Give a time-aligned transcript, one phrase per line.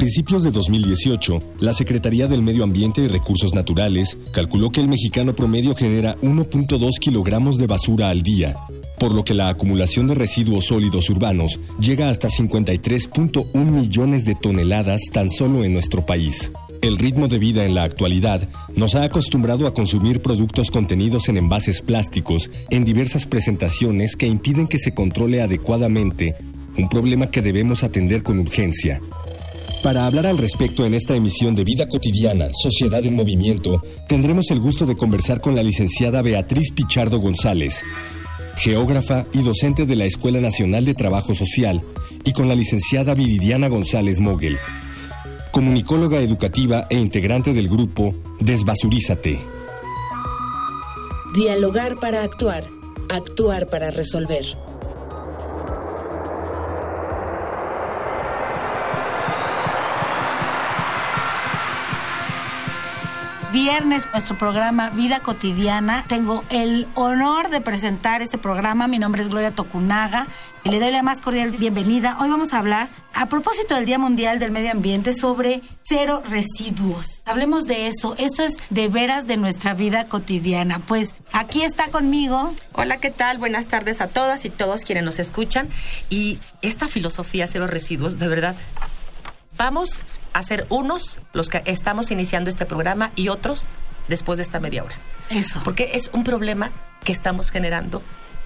[0.00, 5.36] Principios de 2018, la Secretaría del Medio Ambiente y Recursos Naturales calculó que el mexicano
[5.36, 8.54] promedio genera 1.2 kilogramos de basura al día,
[8.98, 15.02] por lo que la acumulación de residuos sólidos urbanos llega hasta 53.1 millones de toneladas
[15.12, 16.50] tan solo en nuestro país.
[16.80, 21.36] El ritmo de vida en la actualidad nos ha acostumbrado a consumir productos contenidos en
[21.36, 26.36] envases plásticos en diversas presentaciones que impiden que se controle adecuadamente
[26.78, 28.98] un problema que debemos atender con urgencia.
[29.82, 34.60] Para hablar al respecto en esta emisión de Vida Cotidiana, Sociedad en Movimiento, tendremos el
[34.60, 37.82] gusto de conversar con la licenciada Beatriz Pichardo González,
[38.56, 41.82] geógrafa y docente de la Escuela Nacional de Trabajo Social,
[42.24, 44.58] y con la licenciada Viridiana González Mogel,
[45.50, 49.38] comunicóloga educativa e integrante del grupo Desbasurízate.
[51.34, 52.64] Dialogar para actuar,
[53.08, 54.44] actuar para resolver.
[63.52, 66.04] Viernes nuestro programa Vida Cotidiana.
[66.06, 68.86] Tengo el honor de presentar este programa.
[68.86, 70.26] Mi nombre es Gloria Tocunaga
[70.62, 72.16] y le doy la más cordial bienvenida.
[72.20, 77.22] Hoy vamos a hablar, a propósito del Día Mundial del Medio Ambiente, sobre cero residuos.
[77.24, 78.14] Hablemos de eso.
[78.18, 80.78] Esto es de veras de nuestra vida cotidiana.
[80.78, 82.54] Pues aquí está conmigo.
[82.72, 83.38] Hola, ¿qué tal?
[83.38, 85.68] Buenas tardes a todas y todos quienes nos escuchan.
[86.08, 88.54] Y esta filosofía cero residuos, de verdad,
[89.56, 93.68] vamos hacer unos los que estamos iniciando este programa y otros
[94.08, 94.96] después de esta media hora.
[95.30, 95.60] Eso.
[95.64, 96.70] Porque es un problema
[97.04, 98.02] que estamos generando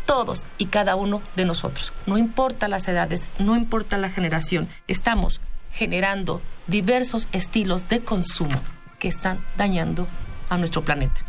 [0.07, 1.93] todos y cada uno de nosotros.
[2.07, 5.41] No importa las edades, no importa la generación, estamos
[5.71, 8.61] generando diversos estilos de consumo
[8.99, 10.07] que están dañando
[10.51, 11.25] a nuestro planeta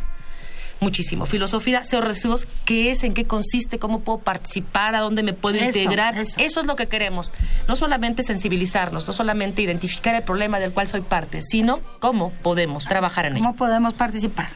[0.80, 1.26] muchísimo.
[1.26, 3.02] Filosofía, cero residuos, ¿qué es?
[3.02, 3.78] ¿En qué consiste?
[3.78, 4.94] ¿Cómo puedo participar?
[4.94, 6.16] ¿A dónde me puedo integrar?
[6.16, 6.60] Eso.
[6.60, 7.32] es lo que queremos.
[7.68, 12.86] No solamente sensibilizarnos, no solamente identificar el problema del cual soy parte, sino cómo podemos
[12.86, 13.44] trabajar en ello.
[13.44, 14.48] ¿Cómo podemos participar?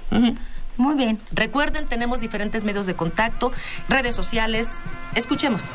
[0.76, 1.18] Muy bien.
[1.32, 3.52] Recuerden, tenemos diferentes medios de contacto,
[3.88, 4.68] redes sociales.
[5.14, 5.70] Escuchemos.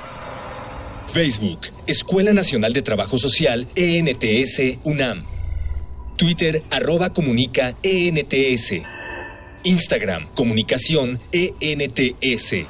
[1.12, 5.24] Facebook, Escuela Nacional de Trabajo Social, ENTS, UNAM.
[6.18, 8.74] Twitter, arroba comunica, ENTS.
[9.66, 12.66] Instagram, comunicación ENTS.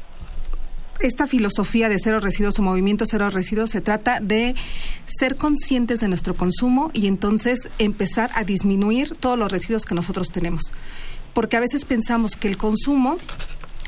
[0.99, 4.55] esta filosofía de cero residuos o movimiento cero residuos se trata de
[5.05, 10.29] ser conscientes de nuestro consumo y entonces empezar a disminuir todos los residuos que nosotros
[10.31, 10.63] tenemos.
[11.33, 13.17] Porque a veces pensamos que el consumo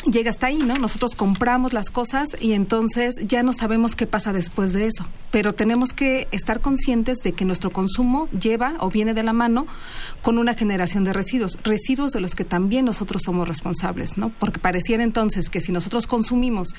[0.05, 0.75] llega hasta ahí, ¿no?
[0.75, 5.05] Nosotros compramos las cosas y entonces ya no sabemos qué pasa después de eso.
[5.31, 9.67] Pero tenemos que estar conscientes de que nuestro consumo lleva o viene de la mano
[10.21, 14.29] con una generación de residuos, residuos de los que también nosotros somos responsables, ¿no?
[14.39, 16.69] Porque pareciera entonces que si nosotros consumimos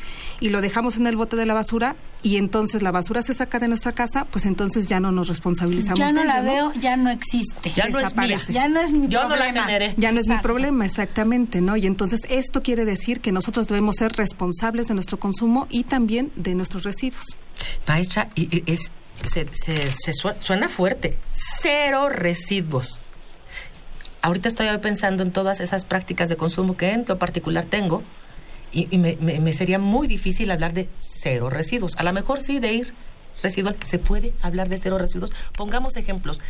[0.40, 3.58] y lo dejamos en el bote de la basura y entonces la basura se saca
[3.58, 5.98] de nuestra casa, pues entonces ya no nos responsabilizamos.
[5.98, 7.70] Ya no la veo, ya no existe.
[7.70, 9.28] Ya no es Ya no es mi Yo problema.
[9.28, 9.94] No la generé.
[9.96, 11.76] Ya no es mi problema, exactamente, ¿no?
[11.76, 16.32] Y entonces esto quiere decir que nosotros debemos ser responsables de nuestro consumo y también
[16.36, 17.24] de nuestros residuos.
[17.86, 18.90] Maestra, es,
[19.24, 21.16] se, suena fuerte.
[21.32, 23.00] Cero residuos.
[24.22, 28.02] Ahorita estoy pensando en todas esas prácticas de consumo que en lo particular tengo
[28.72, 31.96] y, me, sería muy difícil hablar de cero residuos.
[31.96, 32.94] A lo mejor sí, de ir
[33.42, 33.76] residual.
[33.82, 35.32] ¿Se puede hablar de cero residuos?
[35.56, 36.40] Pongamos ejemplos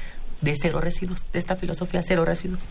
[0.40, 2.64] de cero residuos, de esta filosofía cero residuos.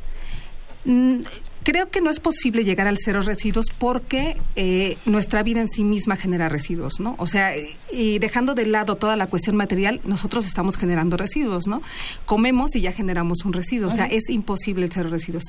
[0.85, 1.19] Mm,
[1.63, 5.83] creo que no es posible llegar al cero residuos porque eh, nuestra vida en sí
[5.83, 7.15] misma genera residuos, ¿no?
[7.17, 7.51] O sea,
[7.91, 11.81] y dejando de lado toda la cuestión material, nosotros estamos generando residuos, ¿no?
[12.25, 15.43] Comemos y ya generamos un residuo, o sea, es imposible el cero residuos.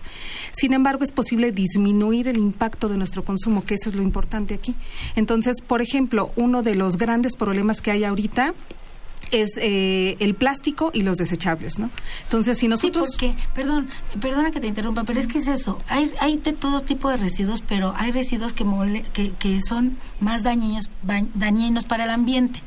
[0.52, 4.54] Sin embargo, es posible disminuir el impacto de nuestro consumo, que eso es lo importante
[4.54, 4.74] aquí.
[5.16, 8.54] Entonces, por ejemplo, uno de los grandes problemas que hay ahorita
[9.30, 11.90] es eh, el plástico y los desechables, ¿no?
[12.24, 13.06] Entonces, si nosotros...
[13.06, 13.88] Sí, porque, perdón,
[14.20, 17.16] perdona que te interrumpa, pero es que es eso, hay, hay de todo tipo de
[17.16, 18.64] residuos, pero hay residuos que,
[19.12, 20.90] que, que son más dañinos,
[21.34, 22.60] dañinos para el ambiente.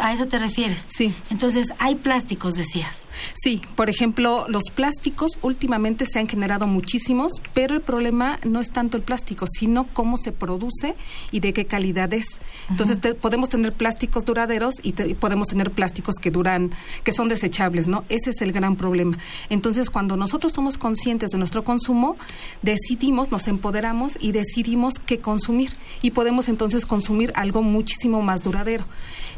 [0.00, 0.86] ¿A eso te refieres?
[0.88, 1.12] Sí.
[1.30, 3.02] Entonces, hay plásticos, decías.
[3.34, 8.70] Sí, por ejemplo, los plásticos últimamente se han generado muchísimos, pero el problema no es
[8.70, 10.94] tanto el plástico, sino cómo se produce
[11.32, 12.26] y de qué calidad es.
[12.70, 16.70] Entonces, podemos tener plásticos duraderos y, podemos tener plásticos que duran,
[17.02, 18.04] que son desechables, ¿no?
[18.08, 19.18] Ese es el gran problema.
[19.50, 22.16] Entonces, cuando nosotros somos conscientes de nuestro consumo,
[22.62, 25.70] decidimos, nos empoderamos y decidimos qué consumir.
[26.00, 28.84] Y podemos entonces consumir algo muchísimo más duradero.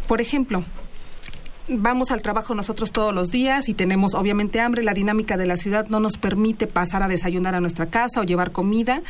[0.09, 0.65] Por ejemplo,
[1.69, 5.57] vamos al trabajo nosotros todos los días y tenemos obviamente hambre, la dinámica de la
[5.57, 9.03] ciudad no nos permite pasar a desayunar a nuestra casa o llevar comida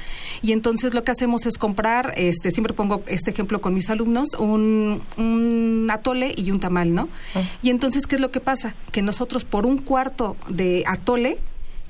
[0.43, 4.31] y entonces lo que hacemos es comprar, este siempre pongo este ejemplo con mis alumnos,
[4.39, 7.09] un, un atole y un tamal, ¿no?
[7.35, 7.43] Ah.
[7.63, 8.75] Y entonces, ¿qué es lo que pasa?
[8.93, 11.39] Que nosotros por un cuarto de atole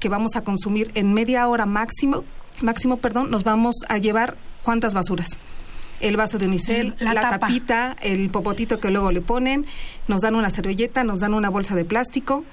[0.00, 2.24] que vamos a consumir en media hora máximo,
[2.62, 5.38] máximo, perdón, nos vamos a llevar cuántas basuras
[6.00, 9.66] el vaso de unicel, la, tapita, el popotito que luego le ponen,
[10.08, 12.44] nos dan una servilleta, nos dan una bolsa de plástico.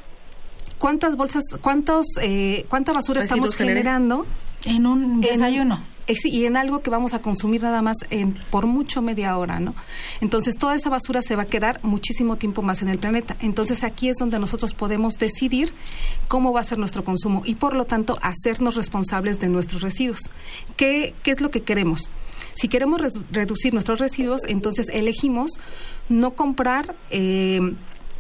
[0.77, 4.25] ¿Cuántas bolsas, cuántos, eh, cuánta basura estamos generando?
[4.65, 5.75] En un desayuno.
[6.07, 9.59] Eh, y en algo que vamos a consumir nada más en, por mucho media hora,
[9.59, 9.73] ¿no?
[10.19, 13.37] Entonces toda esa basura se va a quedar muchísimo tiempo más en el planeta.
[13.39, 15.71] Entonces aquí es donde nosotros podemos decidir
[16.27, 20.19] cómo va a ser nuestro consumo y por lo tanto hacernos responsables de nuestros residuos.
[20.75, 22.11] ¿Qué, qué es lo que queremos?
[22.55, 23.01] Si queremos
[23.31, 25.51] reducir nuestros residuos, entonces elegimos
[26.09, 27.59] no comprar eh,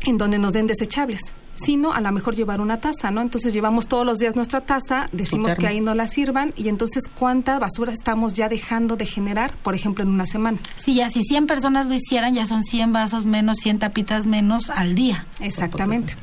[0.05, 3.21] en donde nos den desechables sino a lo mejor llevar una taza, ¿no?
[3.21, 7.03] Entonces llevamos todos los días nuestra taza, decimos que ahí no la sirvan y entonces
[7.07, 10.59] cuánta basura estamos ya dejando de generar, por ejemplo, en una semana.
[10.83, 14.69] Sí, ya si 100 personas lo hicieran, ya son 100 vasos menos, 100 tapitas menos
[14.69, 15.25] al día.
[15.39, 16.15] Exactamente.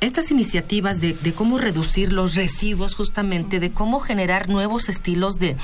[0.00, 5.56] Estas iniciativas de, cómo reducir los residuos, justamente, de cómo generar nuevos estilos de,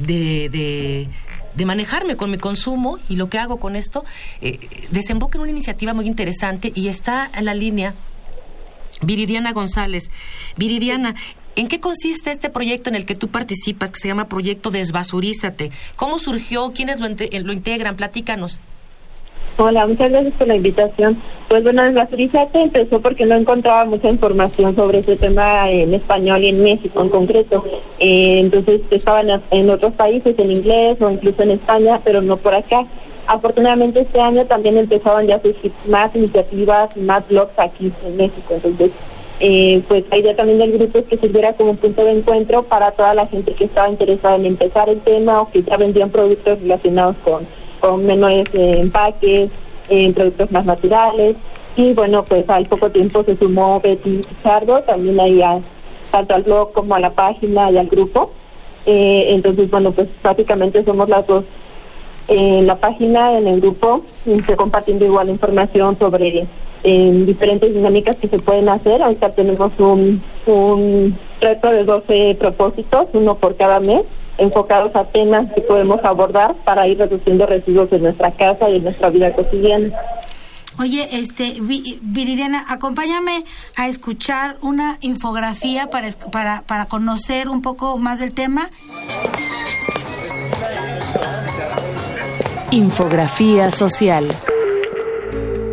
[0.00, 1.08] de,
[1.54, 4.04] de manejarme con mi consumo y lo que hago con esto,
[4.40, 4.58] eh,
[4.90, 7.94] desemboca en una iniciativa muy interesante y está en la línea
[9.02, 10.10] Viridiana González.
[10.56, 11.14] Viridiana,
[11.56, 15.70] ¿En qué consiste este proyecto en el que tú participas, que se llama Proyecto Desbasurízate?
[15.96, 16.72] ¿Cómo surgió?
[16.72, 17.96] ¿Quiénes lo, lo integran?
[17.96, 18.60] Platícanos.
[19.62, 21.18] Hola, muchas gracias por la invitación.
[21.46, 26.48] Pues bueno, Desbasurízate empezó porque no encontraba mucha información sobre ese tema en español y
[26.48, 27.62] en México en concreto.
[27.98, 32.54] Eh, entonces estaban en otros países en inglés o incluso en España, pero no por
[32.54, 32.86] acá.
[33.26, 38.54] Afortunadamente este año también empezaban ya surgir más iniciativas, más blogs aquí en México.
[38.54, 38.92] Entonces,
[39.40, 42.62] eh, pues la idea también del grupo es que sirviera como un punto de encuentro
[42.62, 46.08] para toda la gente que estaba interesada en empezar el tema o que ya vendían
[46.08, 47.46] productos relacionados con
[47.80, 49.50] con menores eh, empaques,
[49.88, 51.36] en productos más naturales.
[51.76, 55.42] Y bueno, pues al poco tiempo se sumó Betty Pizarro, también ahí
[56.10, 58.30] tanto al blog como a la página y al grupo.
[58.86, 61.44] Eh, entonces, bueno, pues prácticamente somos las dos
[62.28, 66.46] en la página, en el grupo, se compartiendo igual información sobre
[66.82, 69.02] diferentes dinámicas que se pueden hacer.
[69.02, 74.02] Ahorita tenemos un, un reto de 12 propósitos, uno por cada mes,
[74.40, 78.84] enfocados a temas que podemos abordar para ir reduciendo residuos en nuestra casa y en
[78.84, 79.90] nuestra vida cotidiana.
[80.78, 83.44] Oye, este, Viridiana, acompáñame
[83.76, 88.70] a escuchar una infografía para, para, para conocer un poco más del tema.
[92.70, 94.26] Infografía social.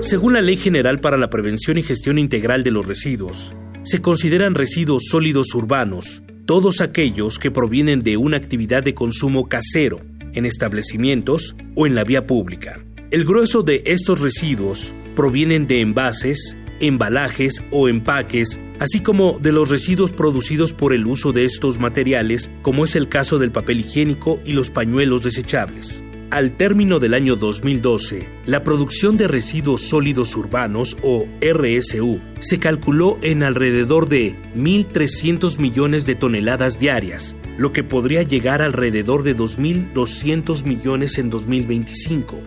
[0.02, 4.56] Según la Ley General para la Prevención y Gestión Integral de los Residuos, se consideran
[4.56, 10.00] residuos sólidos urbanos todos aquellos que provienen de una actividad de consumo casero,
[10.34, 12.80] en establecimientos o en la vía pública.
[13.12, 19.70] El grueso de estos residuos provienen de envases, embalajes o empaques, así como de los
[19.70, 24.40] residuos producidos por el uso de estos materiales, como es el caso del papel higiénico
[24.46, 26.02] y los pañuelos desechables.
[26.30, 33.18] Al término del año 2012, la producción de residuos sólidos urbanos, o RSU, se calculó
[33.22, 40.66] en alrededor de 1.300 millones de toneladas diarias, lo que podría llegar alrededor de 2.200
[40.66, 42.38] millones en 2025.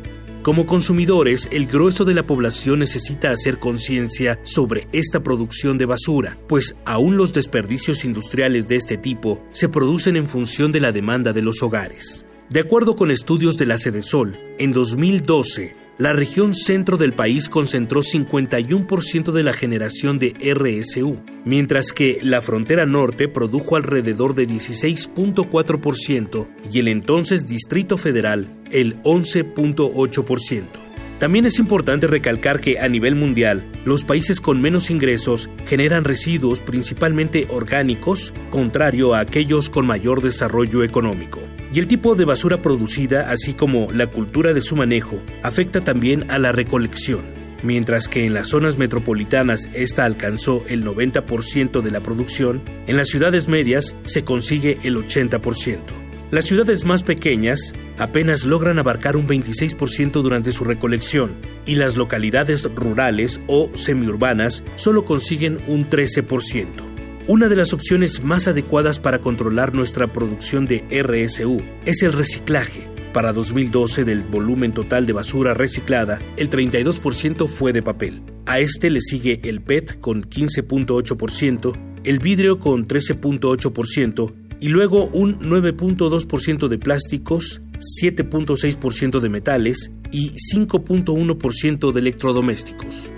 [0.42, 6.36] Como consumidores, el grueso de la población necesita hacer conciencia sobre esta producción de basura,
[6.48, 11.32] pues aún los desperdicios industriales de este tipo se producen en función de la demanda
[11.32, 12.26] de los hogares.
[12.50, 18.02] De acuerdo con estudios de la Sol, en 2012, la región centro del país concentró
[18.02, 26.48] 51% de la generación de RSU, mientras que la frontera norte produjo alrededor de 16.4%
[26.72, 30.64] y el entonces Distrito Federal el 11.8%.
[31.20, 36.60] También es importante recalcar que a nivel mundial, los países con menos ingresos generan residuos
[36.60, 41.40] principalmente orgánicos, contrario a aquellos con mayor desarrollo económico.
[41.72, 46.30] Y el tipo de basura producida, así como la cultura de su manejo, afecta también
[46.30, 47.20] a la recolección.
[47.62, 53.08] Mientras que en las zonas metropolitanas esta alcanzó el 90% de la producción, en las
[53.08, 55.78] ciudades medias se consigue el 80%.
[56.30, 61.34] Las ciudades más pequeñas apenas logran abarcar un 26% durante su recolección
[61.66, 66.89] y las localidades rurales o semiurbanas solo consiguen un 13%.
[67.30, 72.88] Una de las opciones más adecuadas para controlar nuestra producción de RSU es el reciclaje.
[73.12, 78.20] Para 2012 del volumen total de basura reciclada, el 32% fue de papel.
[78.46, 85.38] A este le sigue el PET con 15.8%, el vidrio con 13.8%, y luego un
[85.38, 87.62] 9.2% de plásticos,
[88.02, 93.12] 7.6% de metales y 5.1% de electrodomésticos.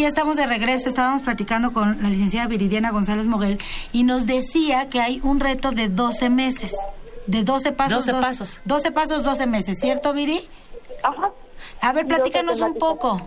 [0.00, 3.58] Y estamos de regreso, estábamos platicando con la licenciada Viridiana González Moguel
[3.92, 6.74] y nos decía que hay un reto de 12 meses,
[7.26, 8.06] de 12 pasos.
[8.06, 8.60] 12 pasos.
[8.64, 10.40] 12 pasos, 12 meses, ¿cierto, Viri?
[11.02, 11.32] Ajá.
[11.82, 13.20] A ver, platícanos un poco.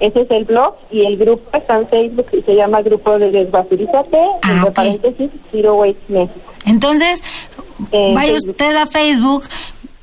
[0.00, 3.30] Ese es el blog y el grupo está en Facebook y se llama Grupo de
[3.30, 6.52] Desbasurízate, Ah, entre paréntesis, Zero Waste México.
[6.66, 7.22] Entonces,
[7.92, 8.50] Eh, vaya Facebook.
[8.50, 9.44] usted a Facebook,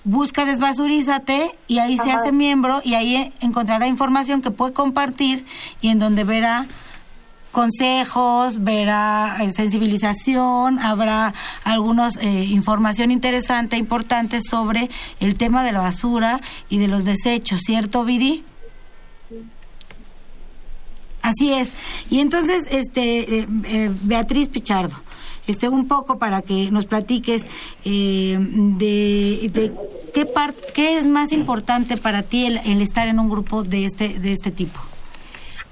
[0.04, 5.46] busca Desbasurízate y ahí se hace miembro y ahí encontrará información que puede compartir
[5.82, 6.66] y en donde verá
[7.52, 11.34] consejos, verá eh, sensibilización, habrá
[11.64, 17.60] algunos eh, información interesante, importante sobre el tema de la basura y de los desechos,
[17.64, 18.44] ¿cierto, Viri?
[21.24, 21.70] Así es.
[22.12, 24.96] Y entonces, este, eh, eh, Beatriz Pichardo,
[25.48, 27.44] este, un poco para que nos platiques
[27.86, 29.74] eh, de,
[30.14, 33.86] qué part, qué es más importante para ti el, el estar en un grupo de
[33.86, 34.80] este, de este tipo.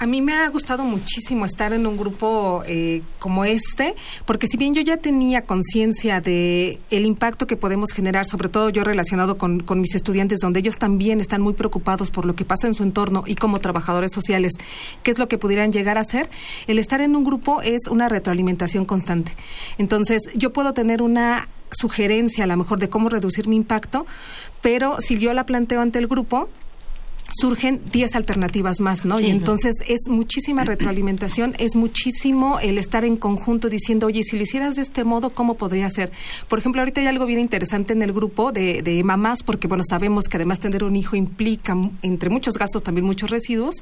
[0.02, 3.94] A mí me ha gustado muchísimo estar en un grupo eh, como este,
[4.26, 8.72] porque si bien yo ya tenía conciencia de el impacto que podemos generar, sobre todo
[8.72, 12.46] yo relacionado con, con mis estudiantes, donde ellos también están muy preocupados por lo que
[12.46, 14.54] pasa en su entorno y como trabajadores sociales,
[15.04, 16.28] qué es lo que pudieran llegar a hacer,
[16.66, 19.34] el estar en un grupo es una retroalimentación constante.
[19.78, 24.08] Entonces, yo puedo tener una sugerencia a lo mejor de cómo reducir mi impacto,
[24.64, 26.50] pero si yo la planteo ante el grupo,
[27.40, 29.18] surgen 10 alternativas más, ¿no?
[29.18, 29.26] Sí.
[29.26, 34.44] Y entonces es muchísima retroalimentación, es muchísimo el estar en conjunto diciendo, oye, si lo
[34.44, 36.12] hicieras de este modo, ¿cómo podría ser?
[36.48, 39.84] Por ejemplo, ahorita hay algo bien interesante en el grupo de, de mamás, porque, bueno,
[39.88, 43.76] sabemos que además tener un hijo implica, entre muchos gastos, también muchos residuos,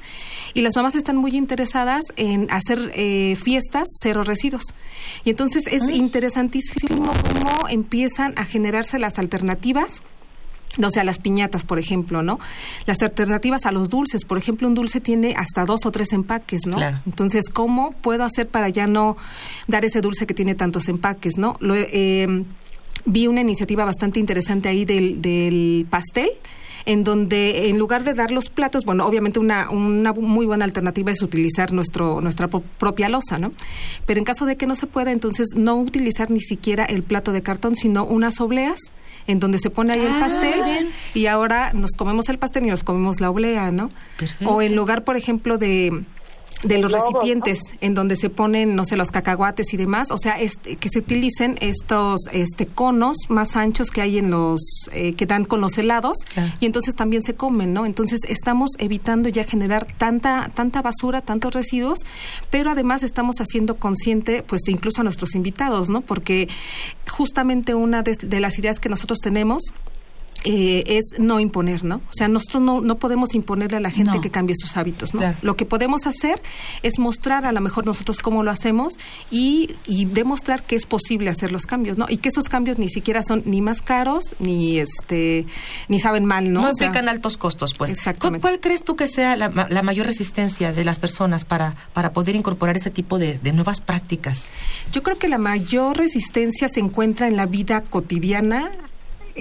[0.53, 4.63] y las mamás están muy interesadas en hacer eh, fiestas cero residuos.
[5.23, 10.03] Y entonces es interesantísimo cómo empiezan a generarse las alternativas
[10.81, 12.39] o sea, las piñatas, por ejemplo, ¿no?
[12.85, 16.65] Las alternativas a los dulces, por ejemplo, un dulce tiene hasta dos o tres empaques,
[16.67, 16.77] ¿no?
[16.77, 16.99] Claro.
[17.05, 19.17] Entonces, ¿cómo puedo hacer para ya no
[19.67, 21.57] dar ese dulce que tiene tantos empaques, ¿no?
[21.59, 22.45] Lo, eh,
[23.05, 26.29] vi una iniciativa bastante interesante ahí del, del pastel
[26.85, 31.11] en donde en lugar de dar los platos, bueno, obviamente una, una muy buena alternativa
[31.11, 33.51] es utilizar nuestro, nuestra propia losa, ¿no?
[34.05, 37.31] Pero en caso de que no se pueda, entonces no utilizar ni siquiera el plato
[37.31, 38.79] de cartón, sino unas obleas
[39.27, 42.69] en donde se pone ahí el ah, pastel y ahora nos comemos el pastel y
[42.69, 43.91] nos comemos la oblea, ¿no?
[44.45, 46.03] O en lugar, por ejemplo, de
[46.63, 50.39] de los recipientes en donde se ponen, no sé, los cacahuates y demás, o sea,
[50.39, 54.59] este, que se utilicen estos este conos más anchos que hay en los
[54.91, 56.17] eh, que dan con los helados
[56.59, 57.85] y entonces también se comen, ¿no?
[57.85, 61.99] Entonces estamos evitando ya generar tanta tanta basura, tantos residuos,
[62.49, 66.01] pero además estamos haciendo consciente, pues, incluso a nuestros invitados, ¿no?
[66.01, 66.49] Porque
[67.19, 69.73] justamente una de las ideas que nosotros tenemos
[70.45, 71.97] eh, es no imponer, ¿no?
[72.09, 75.21] O sea, nosotros no, no podemos imponerle a la gente que cambie sus hábitos, ¿no?
[75.41, 76.41] Lo que podemos hacer
[76.81, 78.93] es mostrar a lo mejor nosotros cómo lo hacemos
[79.31, 82.05] y, y, demostrar que es posible hacer los cambios, ¿no?
[82.07, 85.45] Y que esos cambios ni siquiera son ni más caros ni este
[85.87, 86.61] ni saben mal, ¿no?
[86.61, 87.91] No implican altos costos, pues.
[87.91, 88.41] Exactamente.
[88.41, 92.35] ¿Cuál, crees tú que sea la, la, mayor resistencia de las personas para, para poder
[92.35, 94.43] incorporar ese tipo de, de nuevas prácticas?
[94.93, 98.71] Yo creo que la mayor resistencia se encuentra en la vida cotidiana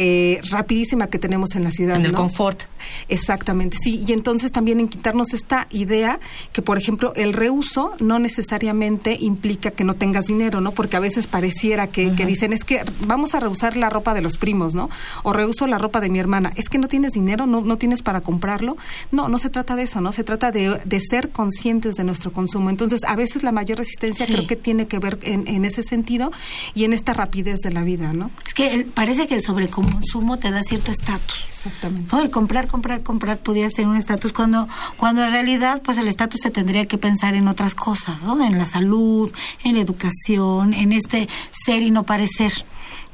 [0.01, 1.97] eh, rapidísima que tenemos en la ciudad.
[1.97, 2.63] En el confort.
[3.09, 4.05] Exactamente, sí.
[4.07, 6.21] Y entonces también en quitarnos esta idea
[6.53, 10.71] que, por ejemplo, el reuso no necesariamente implica que no tengas dinero, ¿no?
[10.71, 14.37] Porque a veces pareciera que, dicen, es que vamos a reusar la ropa de los
[14.37, 14.89] primos, ¿no?
[15.25, 16.53] O reuso la ropa de mi hermana.
[16.55, 18.77] Es que no tienes dinero, no, no tienes para comprarlo.
[19.11, 20.13] No, no se trata de eso, ¿no?
[20.13, 22.71] Se trata de, de ser conscientes de nuestro consumo.
[22.71, 26.31] Entonces, a veces la mayor resistencia creo que tiene que ver en, en, ese sentido
[26.73, 28.31] y en esta rapidez de la vida, ¿no?
[28.47, 31.45] Es que parece que el sobreconsumo consumo te da cierto estatus.
[31.57, 32.17] Exactamente.
[32.17, 36.41] El comprar, comprar, comprar podía ser un estatus cuando, cuando en realidad, pues el estatus
[36.43, 38.43] se tendría que pensar en otras cosas, ¿no?
[38.45, 39.33] En la salud,
[39.65, 42.53] en la educación, en este ser y no parecer.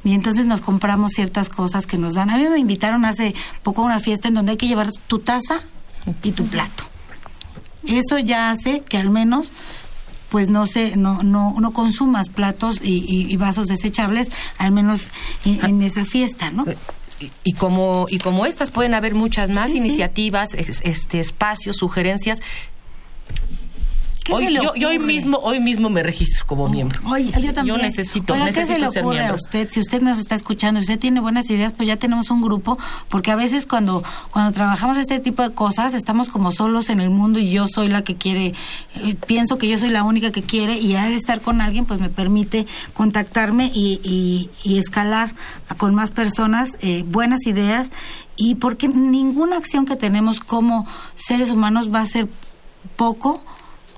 [0.03, 2.29] Y entonces nos compramos ciertas cosas que nos dan.
[2.29, 5.19] A mí me invitaron hace poco a una fiesta en donde hay que llevar tu
[5.19, 5.61] taza
[6.21, 6.83] y tu plato.
[7.83, 9.51] Eso ya hace que al menos
[10.29, 15.09] pues no se no no no consumas platos y, vasos desechables al menos
[15.45, 16.77] en, esa fiesta no eh,
[17.43, 22.39] y, como y como estas pueden haber muchas más iniciativas este espacios sugerencias
[24.31, 26.99] Hoy, yo, hoy mismo hoy mismo me registro como miembro.
[27.39, 27.77] yo también.
[27.77, 29.69] Yo necesito, Oiga, necesito ¿qué se le ocurre a usted?
[29.69, 32.77] Si usted nos está escuchando, si usted tiene buenas ideas, pues ya tenemos un grupo,
[33.09, 37.09] porque a veces cuando cuando trabajamos este tipo de cosas estamos como solos en el
[37.09, 38.53] mundo y yo soy la que quiere,
[38.95, 41.99] eh, pienso que yo soy la única que quiere y al estar con alguien pues
[41.99, 45.33] me permite contactarme y, y, escalar
[45.77, 47.89] con más personas eh, buenas ideas
[48.35, 50.85] y porque ninguna acción que tenemos como
[51.15, 52.27] seres humanos va a ser
[52.95, 53.43] poco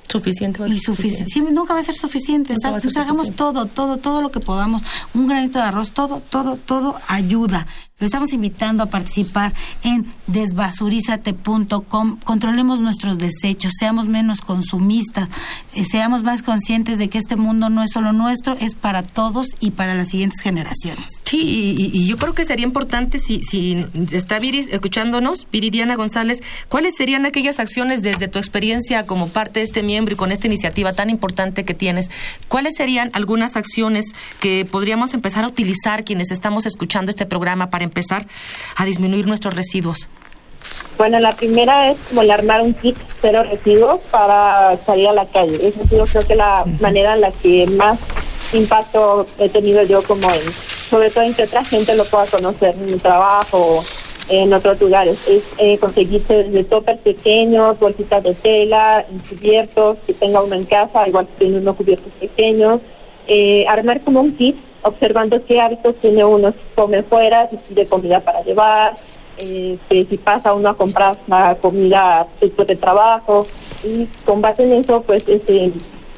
[0.08, 0.62] Suficiente.
[0.68, 1.52] Y suficiente.
[1.52, 2.56] nunca va a ser suficiente.
[2.64, 4.82] hagamos todo, todo, todo lo que podamos.
[5.14, 7.68] Un granito de arroz, todo, todo, todo ayuda.
[8.00, 12.20] Lo estamos invitando a participar en desbasurízate.com.
[12.24, 15.28] Controlemos nuestros desechos, seamos menos consumistas,
[15.74, 19.48] eh, seamos más conscientes de que este mundo no es solo nuestro, es para todos
[19.60, 21.08] y para las siguientes generaciones.
[21.24, 26.96] Sí, y, yo creo que sería importante si, si está Viris escuchándonos, Viridiana González, ¿cuáles
[26.96, 30.94] serían aquellas acciones desde tu experiencia como parte de este miembro y con esta iniciativa
[30.94, 32.10] tan importante que tienes?
[32.48, 37.87] ¿Cuáles serían algunas acciones que podríamos empezar a utilizar quienes estamos escuchando este programa para
[37.88, 38.26] empezar
[38.76, 40.10] a disminuir nuestros residuos?
[40.98, 45.26] Bueno, la primera es como el armar un kit cero residuos para salir a la
[45.26, 45.56] calle.
[45.56, 48.00] Esa es yo creo que la manera en la que más
[48.54, 50.52] impacto he tenido yo como en,
[50.90, 53.84] sobre todo en que otra gente lo pueda conocer en mi trabajo
[54.30, 55.28] en otros lugares.
[55.28, 61.08] Es eh, conseguirse de toppers pequeños, bolsitas de tela, cubiertos, que tenga uno en casa,
[61.08, 62.80] igual que tiene unos cubiertos pequeños.
[63.28, 64.56] Eh, armar como un kit,
[64.88, 68.96] observando qué hábitos tiene uno, si come fuera, si pide comida para llevar,
[69.38, 73.46] eh, si pasa uno a comprar la comida después de trabajo.
[73.84, 75.72] Y con base en eso, pues este,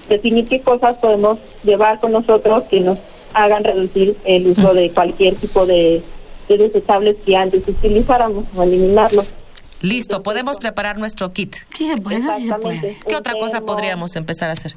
[0.08, 3.00] definir qué cosas podemos llevar con nosotros que nos
[3.34, 6.02] hagan reducir el uso de cualquier tipo de,
[6.48, 9.34] de desechables que antes utilizáramos o eliminarlos.
[9.82, 11.56] Listo, podemos preparar nuestro kit.
[11.76, 12.98] Sí se puede, sí se puede.
[13.08, 14.76] ¿Qué otra cosa podríamos empezar a hacer?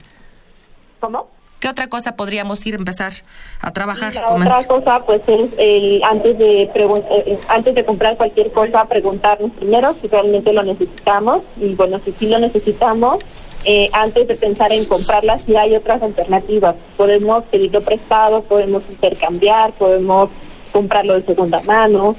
[1.01, 1.29] ¿Cómo?
[1.63, 3.13] ¿Qué otra cosa podríamos ir a empezar
[3.61, 4.13] a trabajar?
[4.17, 9.95] otra cosa, pues es el, antes de eh, antes de comprar cualquier cosa, preguntarnos primero
[10.01, 13.23] si realmente lo necesitamos y bueno, si sí lo necesitamos,
[13.65, 16.75] eh, antes de pensar en comprarla, si hay otras alternativas.
[16.97, 20.31] Podemos pedirlo prestado, podemos intercambiar, podemos
[20.73, 22.17] comprarlo de segunda mano.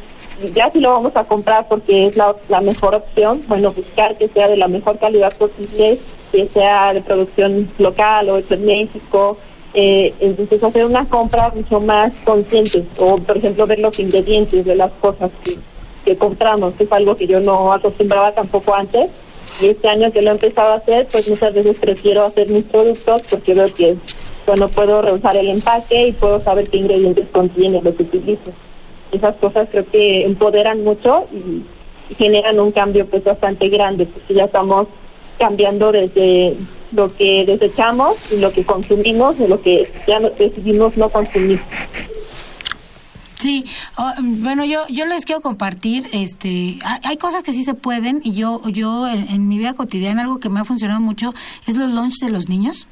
[0.54, 4.48] Ya si lo vamos a comprar porque es la, mejor opción, bueno, buscar que sea
[4.48, 6.00] de la mejor calidad posible,
[6.32, 9.38] que sea de producción local o hecho en México,
[9.74, 14.76] eh, entonces hacer una compra mucho más consciente o por ejemplo ver los ingredientes de
[14.76, 15.58] las cosas que,
[16.06, 19.10] que compramos, que es algo que yo no acostumbraba tampoco antes
[19.62, 22.64] y este año que lo he empezado a hacer, pues muchas veces prefiero hacer mis
[22.66, 23.98] productos porque veo que
[24.46, 28.52] bueno puedo reusar el empaque y puedo saber qué ingredientes contiene lo que utilizo.
[29.14, 31.64] Esas cosas creo que empoderan mucho y,
[32.16, 34.88] generan un cambio pues bastante grande, porque ya estamos
[35.40, 36.56] cambiando desde
[36.92, 41.60] lo que desechamos y lo que consumimos y lo que ya decidimos no consumir.
[43.40, 43.66] Sí,
[43.98, 48.34] oh, bueno, yo yo les quiero compartir, este, hay cosas que sí se pueden y
[48.34, 51.34] yo yo en, mi vida cotidiana algo que me ha funcionado mucho
[51.68, 52.88] es los lunch de los niños.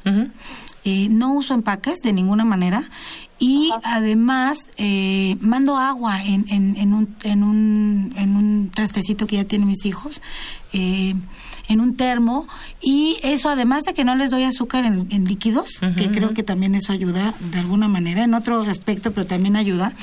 [0.84, 2.90] Eh, no uso empaques de ninguna manera
[3.38, 9.36] y además eh, mando agua en, en, en, un, en, un, en un trastecito que
[9.36, 10.22] ya tienen mis hijos.
[10.74, 11.14] Eh,
[11.68, 12.48] en un termo
[12.82, 16.76] y eso además de que no les doy azúcar en, líquidos, que creo que también
[16.76, 19.94] eso ayuda de alguna manera, en otro aspecto, pero también ayuda.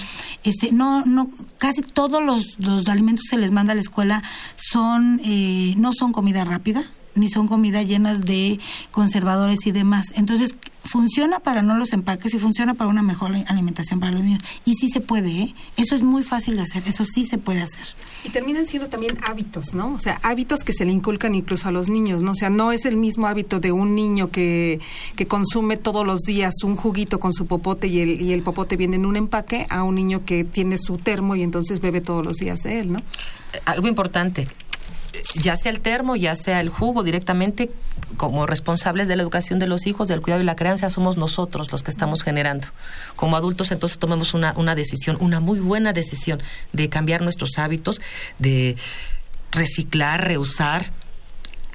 [0.44, 4.22] Este, no, no, casi todos los, los alimentos que se les manda a la escuela
[4.56, 6.84] son, eh, no son comida rápida,
[7.18, 8.58] ni son comidas llenas de
[8.90, 10.06] conservadores y demás.
[10.14, 10.54] Entonces,
[10.88, 14.42] funciona para no los empaques y funciona para una mejor alimentación para los niños.
[14.64, 15.54] Y sí se puede, ¿eh?
[15.76, 17.86] Eso es muy fácil de hacer, eso sí se puede hacer.
[18.24, 19.92] Y terminan siendo también hábitos, ¿no?
[19.94, 22.32] O sea, hábitos que se le inculcan incluso a los niños, ¿no?
[22.32, 24.80] O sea, no es el mismo hábito de un niño que,
[25.14, 28.76] que consume todos los días un juguito con su popote y el, y el popote
[28.76, 32.24] viene en un empaque a un niño que tiene su termo y entonces bebe todos
[32.24, 33.02] los días de él, ¿no?
[33.66, 34.48] Algo importante,
[35.34, 37.70] ya sea el termo, ya sea el jugo, directamente
[38.16, 41.70] como responsables de la educación de los hijos, del cuidado y la crianza, somos nosotros
[41.70, 42.68] los que estamos generando.
[43.16, 46.40] Como adultos, entonces tomemos una, una decisión, una muy buena decisión
[46.72, 48.00] de cambiar nuestros hábitos,
[48.38, 48.76] de
[49.52, 50.92] reciclar, reusar,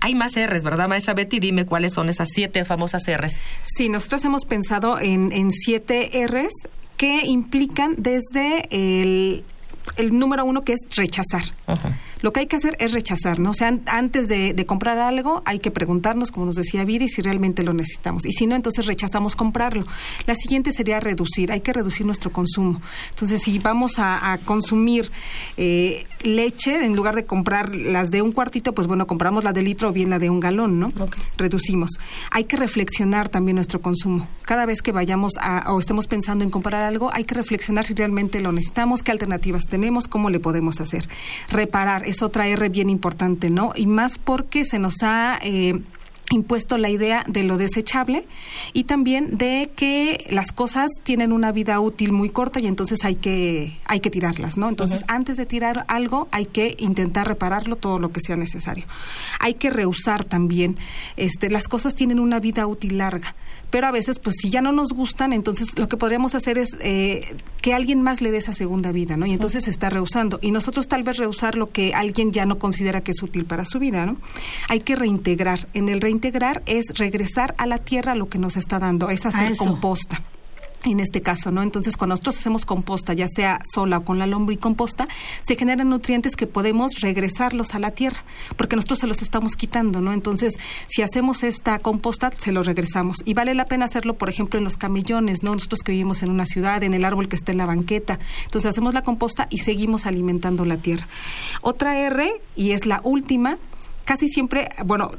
[0.01, 1.39] hay más R's, ¿verdad, maestra Betty?
[1.39, 3.39] Dime cuáles son esas siete famosas R's.
[3.63, 6.51] Sí, nosotros hemos pensado en, en siete R's
[6.97, 9.45] que implican desde el,
[9.95, 11.43] el número uno que es rechazar.
[11.67, 13.51] Ajá lo que hay que hacer es rechazar, ¿no?
[13.51, 17.63] O sea, antes de, comprar algo hay que preguntarnos, como nos decía Viri, si realmente
[17.63, 18.25] lo necesitamos.
[18.25, 19.85] Y si no, entonces rechazamos comprarlo.
[20.25, 22.81] La siguiente sería reducir, hay que reducir nuestro consumo.
[23.09, 25.11] Entonces, si vamos a, consumir
[25.57, 29.61] eh, leche, en lugar de comprar las de un cuartito, pues bueno, compramos la de
[29.61, 30.93] litro o bien la de un galón, ¿no?
[31.35, 31.89] Reducimos.
[32.31, 34.29] Hay que reflexionar también nuestro consumo.
[34.43, 37.93] Cada vez que vayamos a, o estemos pensando en comprar algo, hay que reflexionar si
[37.93, 41.09] realmente lo necesitamos, qué alternativas tenemos, cómo le podemos hacer.
[41.49, 43.73] Reparar es otra R bien importante, ¿no?
[43.75, 45.39] Y más porque se nos ha...
[45.43, 45.81] Eh,
[46.33, 48.25] impuesto la idea de lo desechable
[48.73, 53.15] y también de que las cosas tienen una vida útil muy corta y entonces hay
[53.15, 54.69] que hay que tirarlas, ¿no?
[54.69, 58.85] Entonces, antes de tirar algo hay que intentar repararlo todo lo que sea necesario.
[59.39, 60.77] Hay que reusar también.
[61.17, 63.35] Este, las cosas tienen una vida útil larga
[63.73, 66.77] pero a veces, pues si ya no nos gustan, entonces lo que podríamos hacer es
[66.81, 69.25] eh, que alguien más le dé esa segunda vida, ¿no?
[69.25, 70.37] Y entonces se está rehusando.
[70.43, 73.65] Y nosotros tal vez rehusar lo que alguien ya no considera que es útil para
[73.65, 74.17] su vida, ¿no?
[74.69, 75.67] Hay que reintegrar.
[75.73, 76.22] En el reintegrar
[76.65, 80.21] es regresar a la tierra lo que nos está dando, es hacer composta
[80.85, 81.61] en este caso, ¿no?
[81.61, 85.07] Entonces, cuando nosotros hacemos composta, ya sea sola o con la lombricomposta,
[85.43, 88.23] se generan nutrientes que podemos regresarlos a la tierra,
[88.57, 90.13] porque nosotros se los estamos quitando, ¿no?
[90.13, 90.53] Entonces,
[90.87, 93.17] si hacemos esta composta, se los regresamos.
[93.25, 95.53] Y vale la pena hacerlo, por ejemplo, en los camellones, ¿no?
[95.53, 98.19] Nosotros que vivimos en una ciudad, en el árbol que está en la banqueta.
[98.45, 101.07] Entonces, hacemos la composta y seguimos alimentando la tierra.
[101.61, 103.57] Otra R, y es la última,
[104.05, 105.11] casi siempre, bueno,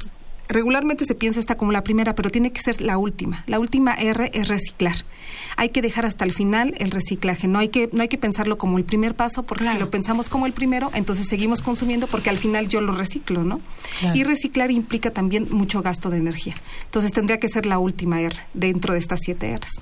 [0.47, 3.43] regularmente se piensa esta como la primera, pero tiene que ser la última.
[3.47, 4.95] La última R es reciclar.
[5.57, 7.47] Hay que dejar hasta el final el reciclaje.
[7.47, 10.29] No hay que no hay que pensarlo como el primer paso, porque si lo pensamos
[10.29, 13.61] como el primero, entonces seguimos consumiendo porque al final yo lo reciclo, ¿no?
[14.13, 16.55] Y reciclar implica también mucho gasto de energía.
[16.85, 19.81] Entonces tendría que ser la última R dentro de estas siete Rs.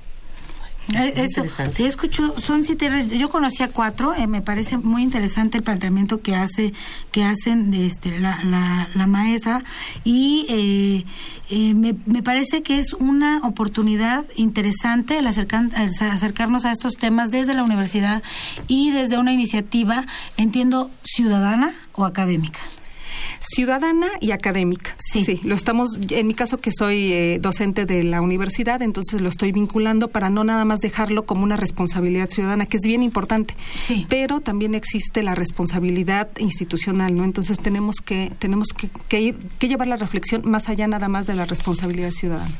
[0.91, 1.43] Eh, eso,
[1.73, 6.35] te escucho, son siete, yo conocía cuatro, eh, me parece muy interesante el planteamiento que
[6.35, 6.73] hace,
[7.11, 9.63] que hacen de este, la, la, maestra
[10.03, 11.05] y
[11.49, 17.31] eh, me, me, parece que es una oportunidad interesante el, el acercarnos a estos temas
[17.31, 18.21] desde la universidad
[18.67, 22.59] y desde una iniciativa, entiendo, ciudadana o académica
[23.49, 24.95] ciudadana y académica.
[24.99, 25.39] Sí.
[25.43, 29.51] lo estamos, en mi caso que soy eh, docente de la universidad, entonces lo estoy
[29.51, 33.55] vinculando para no nada más dejarlo como una responsabilidad ciudadana, que es bien importante,
[33.87, 34.05] sí.
[34.09, 37.23] pero también existe la responsabilidad institucional, ¿no?
[37.23, 41.27] Entonces tenemos que, tenemos que, que, ir, que llevar la reflexión más allá nada más
[41.27, 42.51] de la responsabilidad ciudadana.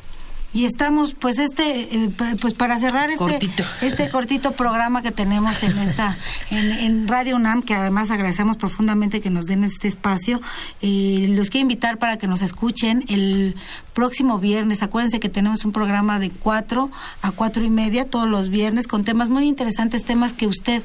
[0.54, 3.64] Y estamos, pues, este, eh, pues para cerrar este cortito.
[3.82, 6.16] este cortito programa que tenemos en esta,
[6.52, 10.42] en, Radio UNAM, que además agradecemos profundamente que nos den este espacio.
[10.82, 13.56] Eh, los quiero invitar para que nos escuchen el
[13.94, 14.84] próximo viernes.
[14.84, 19.04] Acuérdense que tenemos un programa de 4 a cuatro y media todos los viernes con
[19.04, 20.82] temas muy interesantes, temas que usted,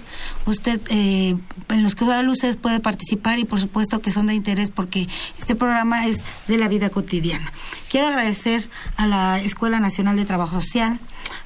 [0.47, 1.37] usted, eh,
[1.69, 5.55] en los que ustedes puede participar y por supuesto que son de interés porque este
[5.55, 7.53] programa es de la vida cotidiana.
[7.91, 10.99] Quiero agradecer a la Escuela Nacional de Trabajo Social,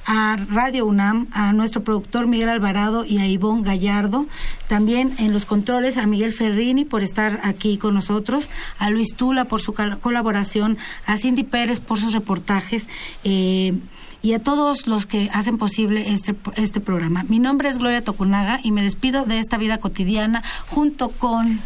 [0.05, 4.25] a Radio UNAM, a nuestro productor Miguel Alvarado y a Ivonne Gallardo.
[4.67, 9.45] También en los controles a Miguel Ferrini por estar aquí con nosotros, a Luis Tula
[9.45, 12.87] por su colaboración, a Cindy Pérez por sus reportajes.
[13.23, 13.79] Eh,
[14.21, 17.25] y a todos los que hacen posible este, este programa.
[17.27, 21.59] Mi nombre es Gloria Tocunaga y me despido de esta vida cotidiana junto con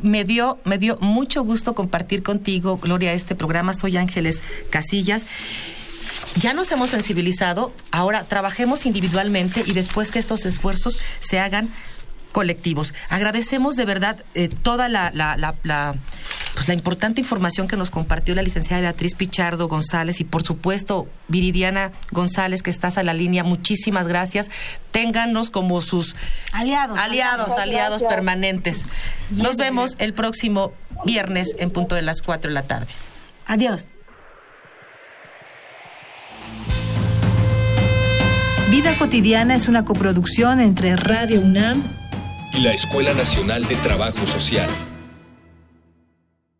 [0.00, 3.74] me dio, me dio mucho gusto compartir contigo, Gloria, este programa.
[3.74, 5.24] Soy Ángeles Casillas.
[6.36, 11.68] Ya nos hemos sensibilizado, ahora trabajemos individualmente y después que estos esfuerzos se hagan
[12.32, 12.94] colectivos.
[13.10, 15.94] Agradecemos de verdad eh, toda la, la, la,
[16.54, 21.08] pues la importante información que nos compartió la licenciada Beatriz Pichardo González y por supuesto
[21.28, 23.44] Viridiana González que estás a la línea.
[23.44, 24.50] Muchísimas gracias.
[24.90, 26.14] Téngannos como sus
[26.52, 28.84] aliados, aliados, aliados permanentes.
[29.30, 30.72] Nos vemos el próximo
[31.04, 32.92] viernes en punto de las 4 de la tarde.
[33.46, 33.86] Adiós.
[38.70, 41.82] Vida Cotidiana es una coproducción entre Radio UNAM
[42.54, 44.68] y la Escuela Nacional de Trabajo Social.